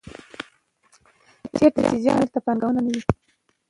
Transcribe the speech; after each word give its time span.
چېرته 1.55 1.79
چې 1.87 1.95
جنګ 2.03 2.17
وي 2.17 2.17
هلته 2.23 2.39
پانګونه 2.45 2.79
نه 2.85 2.91
وي. 2.95 3.01